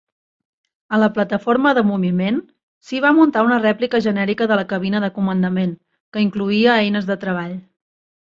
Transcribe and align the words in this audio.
A 0.95 0.97
la 1.01 1.07
plataforma 1.17 1.73
de 1.79 1.83
moviment 1.89 2.39
s'hi 2.87 3.01
va 3.05 3.11
muntar 3.17 3.43
una 3.49 3.59
rèplica 3.65 4.01
genèrica 4.09 4.47
de 4.53 4.57
la 4.61 4.65
cabina 4.75 5.03
de 5.07 5.11
comandament 5.19 5.77
que 6.17 6.25
incloïa 6.29 6.79
eines 6.87 7.11
de 7.13 7.19
treball. 7.27 7.55